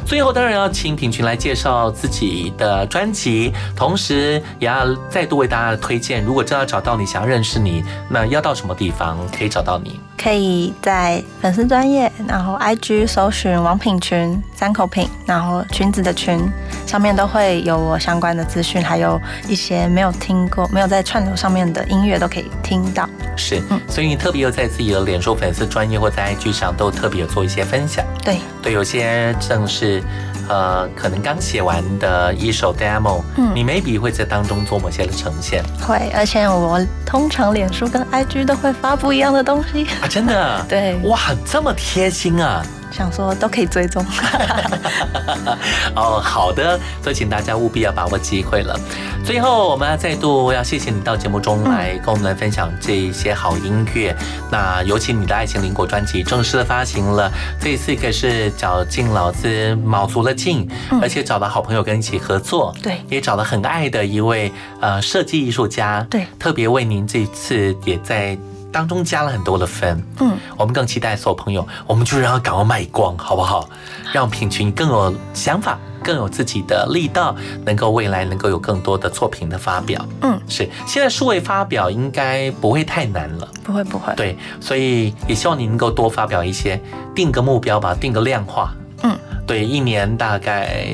[0.05, 6.23] 最后当然要请品群来介绍自己的专辑，同时也要再度为大家推荐。
[6.23, 9.99] 如果真要找到你，想要认识你，那要到什么地方可以找到你？
[10.17, 16.39] 可以在粉丝专业，然后 IG 搜寻王品群三口品，然后裙子的裙
[16.87, 23.07] 上面都会有我相关的资讯，还有一些没有听过、没有在串流上面的音乐都可以听到。
[23.35, 28.03] 是，所以你特别有在自己的脸书粉丝专业或在 IG 上都特别有做一些分享。
[28.23, 30.01] 对，对，有些正是
[30.49, 35.63] 呃可能刚写完的一首 demo，嗯你 maybe 会在当中做某些的呈现。
[35.81, 39.85] 会，而且我通常脸书跟 IG 都会发不一样的东西。
[40.01, 40.65] 啊，真的？
[40.69, 42.63] 对，哇，这么贴心啊！
[42.95, 44.03] 想说都可以追踪。
[45.95, 48.79] 哦，好的，所以请大家务必要把握机会了。
[49.25, 54.15] 最后，我们要再度要谢谢你到节目中来跟我们来分享这一些好音乐。
[54.49, 57.29] 那尤其你的《爱情邻国》专辑正式的发行了，
[57.59, 60.65] 这一次可是绞尽脑汁、卯足了劲，
[61.01, 68.37] 而且找了好朋友跟你一起合作，对，也找了很爱的一位呃设计艺术家，对，特别为您这次也在。
[68.75, 73.69] 当中加了很多的分，嗯，我们更期待所有朋友，我们就让他赶快卖光，好不好？
[74.11, 80.05] 让品群更有想法，更有自己的力道，能够未来能够有更多的作品的发表。
[80.23, 84.13] 嗯，是，现在数位发表应该不会太难了，不会不会。
[84.15, 86.77] 对，所以也希望你能够多发表一些，
[87.15, 88.73] 定个目标吧，定个量化。
[89.03, 89.17] 嗯，
[89.47, 90.85] 对，一年大概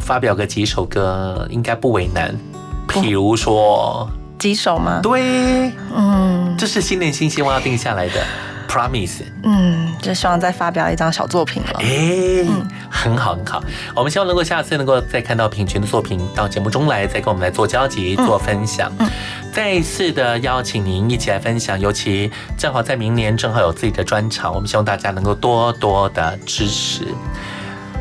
[0.00, 2.34] 发表个几首歌，应该不为难。
[2.88, 4.10] 譬如说。
[4.38, 5.00] 几首吗？
[5.02, 8.22] 对，嗯，这是新年新希望要定下来的
[8.68, 9.22] promise。
[9.42, 11.80] 嗯，就希望再发表一张小作品了。
[11.80, 12.46] 哎，
[12.88, 13.62] 很好很好，
[13.94, 18.92] 我们希望能够下次能够再看到品群的作品到节目中来，再跟我们来做交集、做分享。
[18.98, 19.08] 嗯，
[19.52, 27.06] 再一次的邀请您一起来分享，尤其正好在明年正好有自己的专场，我们希望大家能够多多的支持。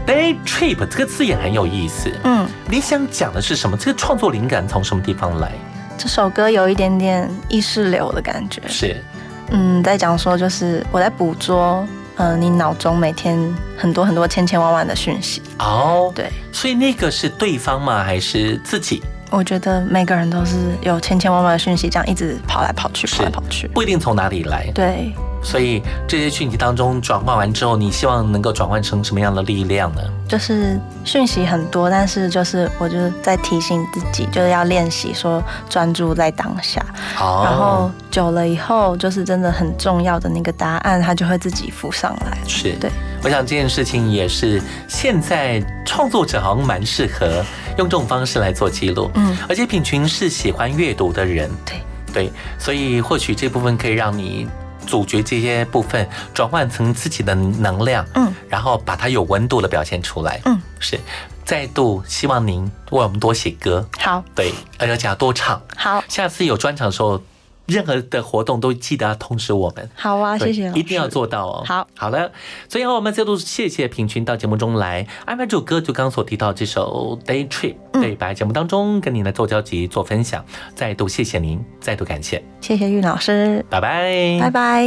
[0.05, 2.09] Day trip 这个字眼很有意思。
[2.23, 3.75] 嗯，你想讲的是什么？
[3.75, 5.51] 这个创作灵感从什么地方来？
[5.97, 9.03] 这首歌有一点点意识流的感觉，是，
[9.49, 11.85] 嗯，在讲说就是我在捕捉，
[12.15, 13.37] 呃，你脑中每天
[13.75, 15.41] 很多很多千千万万的讯息。
[15.59, 18.03] 哦，对，所以那个是对方吗？
[18.03, 19.01] 还是自己？
[19.29, 24.69] 我觉得每个人都是有千千万万的讯息，这样一直跑来跑去，跑来跑去，不一定从哪里来。
[24.73, 25.11] 对，
[25.47, 30.01] 所以这些讯息当中转换完之后，你希望能够转换成什么样的力量呢？
[30.27, 36.85] 就是讯息很多，但是就是我就是在提醒自己，就是要练习说专注在当下。
[37.17, 42.37] 哦，然后久了以后，就是真的很重要的那个答案，它就会自己浮上来。
[42.45, 42.91] 是对，
[43.23, 47.41] 我想这件事情也是现在创作者好像蛮适合
[47.77, 49.09] 用这种方式来做记录。
[49.13, 51.81] 嗯，而且品群是喜欢阅读的人，对
[52.13, 54.45] 对，所以或许这部分可以让你。
[54.87, 60.99] 主角这些部分转换成自己的能量，嗯，然后把它有温度的表现出来，嗯，是。
[61.45, 66.03] 再度希望您为我们多写歌，好，对，而且要多唱，好。
[66.09, 67.21] 下次有专场的时候，
[67.67, 69.89] 任何的活动都记得要通知我们。
[69.95, 71.63] 好啊，谢谢，一定要做到哦。
[71.65, 72.31] 好，好了，
[72.67, 80.43] 最后我们再度谢谢品群到节目中来安排这首歌，就刚所提到这首《Day Trip》，对，白节目当中跟您来做交集、做分享，
[80.73, 84.85] 再度谢谢您，再度感谢，谢谢玉老师，拜拜，拜拜。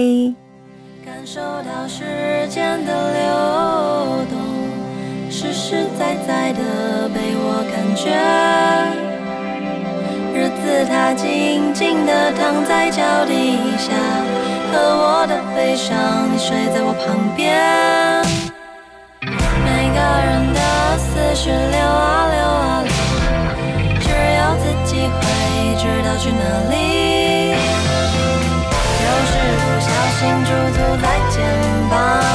[1.04, 2.02] 感受到时
[2.48, 9.09] 间的流动，实实在在的被我感觉。
[10.32, 13.92] 日子它静静的躺在脚底下，
[14.72, 15.96] 和我的悲伤。
[16.32, 17.44] 你睡在我旁边，
[19.64, 20.60] 每个人的
[20.98, 22.90] 思绪流啊流啊流，
[24.00, 24.06] 只
[24.38, 25.20] 有自己会
[25.76, 26.74] 知道去哪里。
[29.02, 31.34] 有时不小心驻足在肩
[31.90, 32.29] 膀。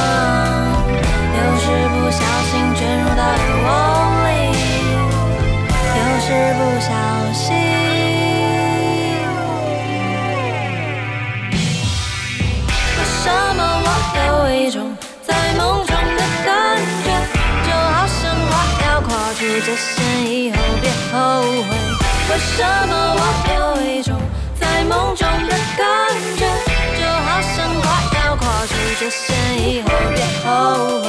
[19.60, 21.68] 界限以后别后悔，
[22.30, 23.20] 为什么我
[23.54, 23.56] 有
[23.90, 24.14] 一种
[24.60, 25.84] 在梦中的感
[26.36, 26.44] 觉，
[26.98, 27.84] 就好像快
[28.24, 31.06] 要跨出界限以后别后悔。